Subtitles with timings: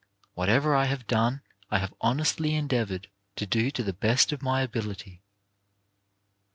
[0.33, 4.63] Whatever I have done I have honestly endeavored to do to the best of my
[4.63, 5.21] abil ity."